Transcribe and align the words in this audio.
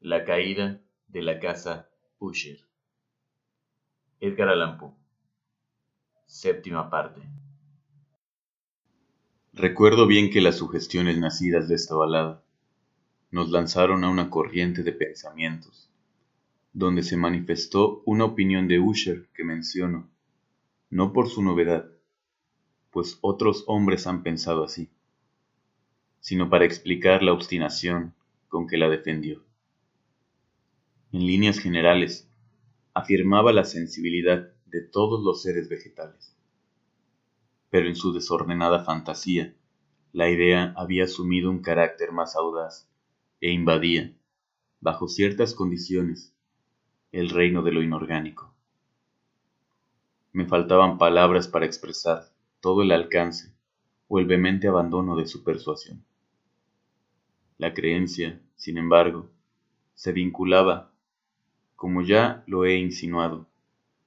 La 0.00 0.24
caída 0.24 0.80
de 1.08 1.22
la 1.22 1.40
casa 1.40 1.90
Usher. 2.20 2.60
Edgar 4.20 4.48
Allan 4.48 4.78
Poe. 4.78 4.92
Séptima 6.24 6.88
parte. 6.88 7.20
Recuerdo 9.52 10.06
bien 10.06 10.30
que 10.30 10.40
las 10.40 10.58
sugestiones 10.58 11.18
nacidas 11.18 11.68
de 11.68 11.74
esta 11.74 11.96
balada 11.96 12.44
nos 13.32 13.50
lanzaron 13.50 14.04
a 14.04 14.08
una 14.08 14.30
corriente 14.30 14.84
de 14.84 14.92
pensamientos, 14.92 15.90
donde 16.72 17.02
se 17.02 17.16
manifestó 17.16 18.04
una 18.06 18.24
opinión 18.24 18.68
de 18.68 18.78
Usher 18.78 19.28
que 19.34 19.42
menciono, 19.42 20.08
no 20.90 21.12
por 21.12 21.28
su 21.28 21.42
novedad, 21.42 21.90
pues 22.92 23.18
otros 23.20 23.64
hombres 23.66 24.06
han 24.06 24.22
pensado 24.22 24.62
así, 24.62 24.90
sino 26.20 26.48
para 26.48 26.66
explicar 26.66 27.24
la 27.24 27.32
obstinación 27.32 28.14
con 28.46 28.68
que 28.68 28.76
la 28.76 28.88
defendió. 28.88 29.47
En 31.10 31.26
líneas 31.26 31.58
generales, 31.58 32.30
afirmaba 32.92 33.52
la 33.54 33.64
sensibilidad 33.64 34.52
de 34.66 34.82
todos 34.82 35.24
los 35.24 35.40
seres 35.40 35.70
vegetales. 35.70 36.36
Pero 37.70 37.88
en 37.88 37.96
su 37.96 38.12
desordenada 38.12 38.84
fantasía, 38.84 39.54
la 40.12 40.28
idea 40.28 40.74
había 40.76 41.04
asumido 41.04 41.50
un 41.50 41.60
carácter 41.60 42.12
más 42.12 42.36
audaz 42.36 42.90
e 43.40 43.50
invadía, 43.50 44.14
bajo 44.80 45.08
ciertas 45.08 45.54
condiciones, 45.54 46.34
el 47.10 47.30
reino 47.30 47.62
de 47.62 47.72
lo 47.72 47.82
inorgánico. 47.82 48.54
Me 50.32 50.44
faltaban 50.44 50.98
palabras 50.98 51.48
para 51.48 51.64
expresar 51.64 52.32
todo 52.60 52.82
el 52.82 52.92
alcance 52.92 53.54
o 54.08 54.18
el 54.18 54.26
vehemente 54.26 54.68
abandono 54.68 55.16
de 55.16 55.26
su 55.26 55.42
persuasión. 55.42 56.04
La 57.56 57.72
creencia, 57.72 58.42
sin 58.56 58.76
embargo, 58.76 59.30
se 59.94 60.12
vinculaba 60.12 60.87
como 61.78 62.02
ya 62.02 62.42
lo 62.48 62.64
he 62.64 62.76
insinuado, 62.76 63.46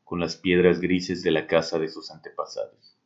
con 0.03 0.19
las 0.19 0.35
piedras 0.35 0.81
grises 0.81 1.23
de 1.23 1.31
la 1.31 1.47
casa 1.47 1.79
de 1.79 1.87
sus 1.87 2.11
antepasados. 2.11 2.97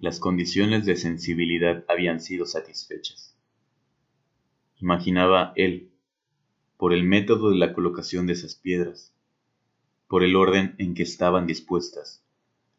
Las 0.00 0.18
condiciones 0.18 0.86
de 0.86 0.96
sensibilidad 0.96 1.84
habían 1.86 2.20
sido 2.20 2.46
satisfechas. 2.46 3.36
Imaginaba 4.78 5.52
él, 5.54 5.92
por 6.78 6.94
el 6.94 7.04
método 7.04 7.50
de 7.50 7.58
la 7.58 7.74
colocación 7.74 8.26
de 8.26 8.32
esas 8.32 8.54
piedras, 8.54 9.14
por 10.08 10.24
el 10.24 10.34
orden 10.34 10.76
en 10.78 10.94
que 10.94 11.02
estaban 11.02 11.46
dispuestas, 11.46 12.24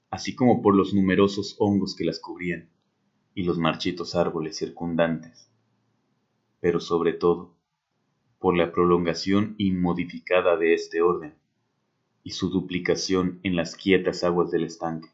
así 0.10 0.34
como 0.34 0.64
por 0.64 0.76
los 0.76 0.96
numerosos 0.96 1.56
hongos 1.60 1.96
que 1.96 2.04
las 2.04 2.20
cubrían 2.20 2.68
y 3.36 3.44
los 3.44 3.60
marchitos 3.60 4.16
árboles 4.16 4.58
circundantes, 4.58 5.52
pero 6.62 6.80
sobre 6.80 7.14
todo 7.14 7.59
por 8.40 8.58
la 8.58 8.72
prolongación 8.72 9.56
inmodificada 9.58 10.58
de 10.58 10.74
este 10.74 11.02
orden 11.02 11.36
y 12.24 12.32
su 12.32 12.50
duplicación 12.50 13.40
en 13.44 13.56
las 13.56 13.76
quietas 13.76 14.24
aguas 14.24 14.50
del 14.50 14.64
estanque. 14.64 15.10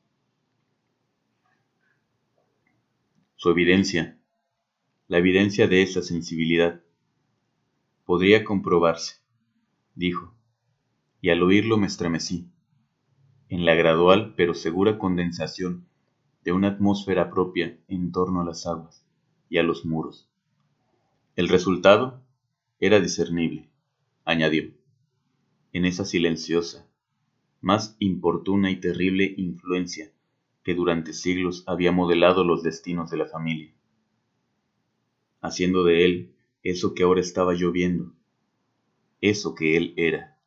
Su 3.35 3.49
evidencia, 3.49 4.17
la 5.07 5.17
evidencia 5.17 5.67
de 5.67 5.81
esa 5.81 6.01
sensibilidad, 6.01 6.81
podría 8.05 8.43
comprobarse, 8.43 9.15
dijo, 9.95 10.33
y 11.21 11.31
al 11.31 11.41
oírlo 11.41 11.77
me 11.77 11.87
estremecí, 11.87 12.47
en 13.49 13.65
la 13.65 13.73
gradual 13.73 14.33
pero 14.37 14.53
segura 14.53 14.99
condensación 14.99 15.87
de 16.43 16.51
una 16.51 16.69
atmósfera 16.69 17.31
propia 17.31 17.77
en 17.87 18.11
torno 18.11 18.41
a 18.41 18.45
las 18.45 18.67
aguas 18.67 19.03
y 19.49 19.57
a 19.57 19.63
los 19.63 19.85
muros. 19.85 20.29
El 21.35 21.49
resultado 21.49 22.24
era 22.79 22.99
discernible, 22.99 23.69
añadió, 24.25 24.71
en 25.71 25.85
esa 25.85 26.03
silenciosa, 26.03 26.87
más 27.61 27.95
importuna 27.99 28.69
y 28.69 28.79
terrible 28.79 29.33
influencia 29.37 30.11
que 30.63 30.75
durante 30.75 31.13
siglos 31.13 31.63
había 31.67 31.91
modelado 31.91 32.43
los 32.43 32.63
destinos 32.63 33.09
de 33.09 33.17
la 33.17 33.27
familia, 33.27 33.73
haciendo 35.41 35.83
de 35.83 36.05
él 36.05 36.35
eso 36.63 36.93
que 36.93 37.03
ahora 37.03 37.21
estaba 37.21 37.53
lloviendo, 37.53 38.13
eso 39.21 39.55
que 39.55 39.77
él 39.77 39.93
era. 39.95 40.37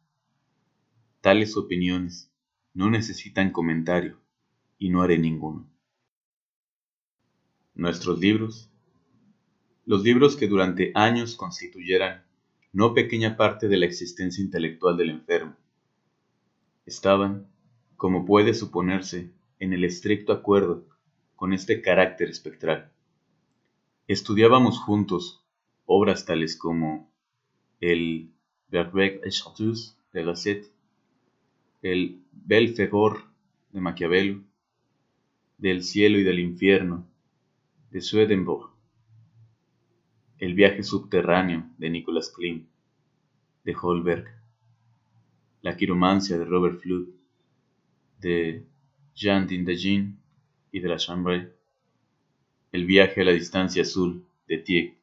Tales 1.20 1.56
opiniones 1.56 2.30
no 2.74 2.90
necesitan 2.90 3.52
comentario 3.52 4.20
y 4.78 4.90
no 4.90 5.02
haré 5.02 5.18
ninguno. 5.18 5.68
Nuestros 7.74 8.18
libros 8.18 8.70
los 9.88 10.02
libros 10.02 10.36
que 10.36 10.48
durante 10.48 10.92
años 10.94 11.34
constituyeran 11.34 12.22
no 12.74 12.92
pequeña 12.92 13.38
parte 13.38 13.68
de 13.68 13.78
la 13.78 13.86
existencia 13.86 14.44
intelectual 14.44 14.98
del 14.98 15.08
enfermo. 15.08 15.56
Estaban, 16.84 17.46
como 17.96 18.26
puede 18.26 18.52
suponerse, 18.52 19.32
en 19.58 19.72
el 19.72 19.84
estricto 19.84 20.34
acuerdo 20.34 20.84
con 21.36 21.54
este 21.54 21.80
carácter 21.80 22.28
espectral. 22.28 22.92
Estudiábamos 24.08 24.78
juntos 24.78 25.42
obras 25.86 26.26
tales 26.26 26.54
como 26.54 27.10
el 27.80 28.30
Verbeck 28.68 29.24
et 29.24 29.32
Chartreuse 29.32 29.94
de 30.12 30.22
Gasset, 30.22 30.70
el 31.80 32.20
Belfegor 32.32 33.22
de 33.72 33.80
Maquiavelo, 33.80 34.42
del 35.56 35.82
cielo 35.82 36.18
y 36.18 36.24
del 36.24 36.40
infierno 36.40 37.06
de 37.90 38.02
Swedenborg, 38.02 38.77
el 40.38 40.54
viaje 40.54 40.84
subterráneo 40.84 41.68
de 41.78 41.90
Nicholas 41.90 42.30
Klim, 42.30 42.66
de 43.64 43.76
Holberg, 43.80 44.26
La 45.62 45.76
quiromancia 45.76 46.38
de 46.38 46.44
Robert 46.44 46.80
Flood, 46.80 47.08
de 48.20 48.64
Jean 49.14 49.48
Dindagin 49.48 50.16
y 50.70 50.78
de 50.78 50.88
la 50.88 50.96
Chambray, 50.96 51.48
El 52.70 52.86
viaje 52.86 53.22
a 53.22 53.24
la 53.24 53.32
distancia 53.32 53.82
azul 53.82 54.24
de 54.46 54.58
Tieck 54.58 54.96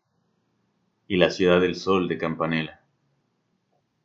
y 1.09 1.17
La 1.17 1.29
ciudad 1.29 1.59
del 1.59 1.75
sol 1.75 2.07
de 2.07 2.17
Campanella. 2.17 2.81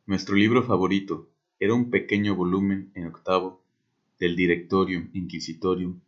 Nuestro 0.05 0.35
libro 0.35 0.63
favorito 0.63 1.29
era 1.59 1.73
un 1.73 1.89
pequeño 1.89 2.35
volumen 2.35 2.91
en 2.93 3.07
octavo 3.07 3.63
del 4.19 4.35
Directorium 4.35 5.09
Inquisitorium 5.13 6.01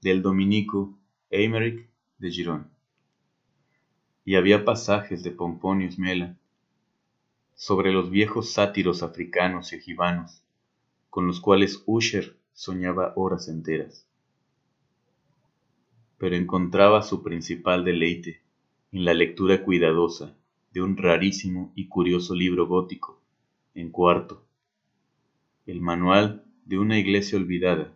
del 0.00 0.20
dominico 0.20 0.98
Eimerick 1.30 1.88
de 2.18 2.30
Girón 2.30 2.77
y 4.28 4.36
había 4.36 4.62
pasajes 4.62 5.22
de 5.22 5.30
Pomponius 5.30 5.98
Mela 5.98 6.36
sobre 7.54 7.92
los 7.92 8.10
viejos 8.10 8.50
sátiros 8.50 9.02
africanos 9.02 9.72
y 9.72 9.76
egibanos, 9.76 10.42
con 11.08 11.26
los 11.26 11.40
cuales 11.40 11.82
Usher 11.86 12.36
soñaba 12.52 13.14
horas 13.16 13.48
enteras. 13.48 14.06
Pero 16.18 16.36
encontraba 16.36 17.00
su 17.00 17.22
principal 17.22 17.86
deleite 17.86 18.42
en 18.92 19.06
la 19.06 19.14
lectura 19.14 19.64
cuidadosa 19.64 20.36
de 20.72 20.82
un 20.82 20.98
rarísimo 20.98 21.72
y 21.74 21.88
curioso 21.88 22.34
libro 22.34 22.66
gótico, 22.66 23.18
en 23.74 23.88
cuarto, 23.88 24.44
el 25.64 25.80
manual 25.80 26.44
de 26.66 26.78
una 26.78 26.98
iglesia 26.98 27.38
olvidada, 27.38 27.94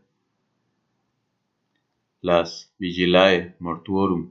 las 2.22 2.72
Vigilae 2.78 3.54
Mortuorum 3.58 4.30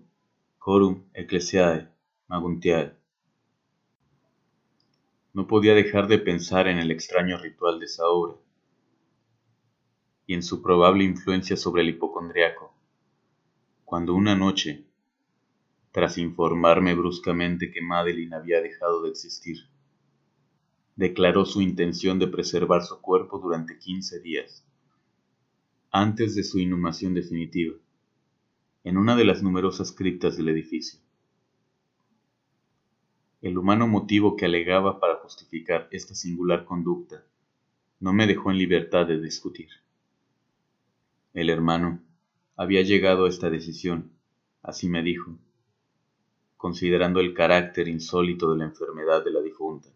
Corum 0.58 1.04
Ecclesiae 1.14 1.91
Maguntial. 2.32 2.98
No 5.34 5.48
podía 5.48 5.76
dejar 5.76 6.08
de 6.08 6.18
pensar 6.18 6.70
en 6.70 6.78
el 6.78 6.90
extraño 6.90 7.38
ritual 7.38 7.78
de 7.78 7.88
esa 7.88 8.08
obra 8.08 8.38
y 10.26 10.36
en 10.36 10.42
su 10.42 10.62
probable 10.62 11.04
influencia 11.04 11.58
sobre 11.58 11.82
el 11.82 11.90
hipocondriaco, 11.90 12.74
cuando 13.84 14.16
una 14.16 14.34
noche, 14.34 14.86
tras 15.92 16.18
informarme 16.18 16.96
bruscamente 16.96 17.70
que 17.70 17.82
Madeline 17.82 18.34
había 18.34 18.62
dejado 18.62 19.04
de 19.04 19.10
existir, 19.10 19.58
declaró 20.96 21.44
su 21.44 21.62
intención 21.62 22.18
de 22.18 22.28
preservar 22.28 22.84
su 22.84 23.02
cuerpo 23.02 23.40
durante 23.40 23.78
quince 23.78 24.22
días, 24.22 24.66
antes 25.92 26.36
de 26.36 26.46
su 26.46 26.60
inhumación 26.60 27.14
definitiva, 27.14 27.76
en 28.86 28.96
una 28.96 29.18
de 29.18 29.26
las 29.26 29.44
numerosas 29.44 29.92
criptas 29.92 30.38
del 30.38 30.48
edificio 30.48 31.02
el 33.42 33.58
humano 33.58 33.88
motivo 33.88 34.36
que 34.36 34.46
alegaba 34.46 35.00
para 35.00 35.16
justificar 35.16 35.88
esta 35.92 36.14
singular 36.14 36.64
conducta 36.64 37.24
no 38.00 38.14
me 38.14 38.28
dejó 38.28 38.52
en 38.52 38.58
libertad 38.58 39.08
de 39.08 39.20
discutir. 39.20 39.70
El 41.34 41.50
hermano 41.50 42.02
había 42.56 42.84
llegado 42.84 43.26
a 43.26 43.30
esta 43.30 43.50
decisión, 43.50 44.12
así 44.62 44.88
me 44.88 45.02
dijo, 45.02 45.38
considerando 46.56 47.20
el 47.20 47.34
carácter 47.34 47.88
insólito 47.88 48.52
de 48.52 48.60
la 48.60 48.66
enfermedad 48.66 49.24
de 49.24 49.32
la 49.32 49.42
difunta. 49.42 49.90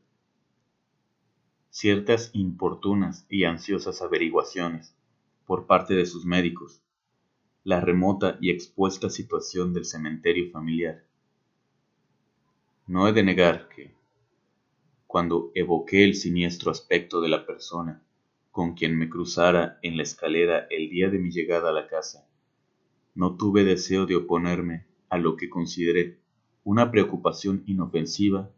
Ciertas 1.70 2.32
importunas 2.34 3.28
y 3.30 3.44
ansiosas 3.44 4.02
averiguaciones 4.02 4.96
por 5.46 5.68
parte 5.68 5.94
de 5.94 6.08
sus 6.08 6.26
médicos, 6.26 6.82
la 7.64 7.80
remota 7.80 8.38
y 8.42 8.50
expuesta 8.50 9.12
situación 9.12 9.74
del 9.74 9.86
cementerio 9.86 10.50
familiar, 10.52 11.04
No 12.88 13.08
he 13.08 13.14
de 13.14 13.24
negar 13.24 13.68
que, 13.70 13.96
cuando 15.08 15.52
evoqué 15.56 16.04
el 16.04 16.14
siniestro 16.14 16.70
aspecto 16.70 17.20
de 17.20 17.30
la 17.30 17.48
persona 17.48 18.04
con 18.52 18.76
quien 18.76 18.96
me 18.96 19.10
cruzara 19.10 19.80
en 19.82 19.98
la 19.98 20.04
escalera 20.04 20.68
el 20.70 20.90
día 20.90 21.10
de 21.10 21.18
mi 21.18 21.32
llegada 21.32 21.70
a 21.70 21.74
la 21.74 21.88
casa, 21.88 22.30
no 23.16 23.38
tuve 23.38 23.64
deseo 23.64 24.06
de 24.06 24.16
oponerme 24.16 24.86
a 25.10 25.18
lo 25.18 25.36
que 25.36 25.50
consideré 25.50 26.20
una 26.64 26.92
preocupación 26.92 27.64
inofensiva 27.66 28.52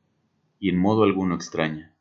y 0.59 0.69
en 0.69 0.77
modo 0.77 1.03
alguno 1.03 1.33
extraña. 1.33 1.95